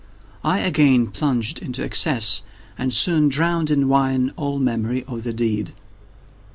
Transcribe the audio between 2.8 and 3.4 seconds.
soon